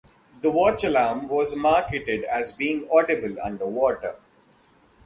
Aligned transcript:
The 0.41 0.49
watch 0.49 0.83
alarm 0.83 1.27
was 1.27 1.55
marketed 1.55 2.23
as 2.23 2.53
being 2.53 2.89
audible 2.89 3.35
underwater. 3.39 4.15